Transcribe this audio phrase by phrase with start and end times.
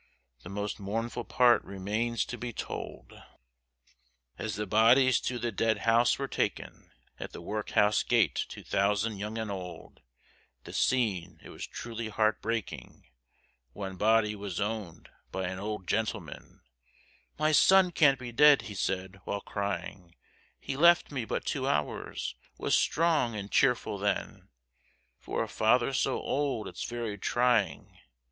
[0.41, 3.21] The most mournful part remains to be told,
[4.35, 6.89] As the bodies to the dead house were taken,
[7.19, 10.01] At the workhouse gate two thousand young and old,
[10.63, 13.11] The scene it was truly heart breaking;
[13.73, 16.61] One body was owned by an old gentleman,
[17.37, 20.15] My son can't be dead, he said, while crying,
[20.59, 24.49] He left me but two hours, was strong and cheerful then,
[25.19, 27.99] For a father so old it's very trying.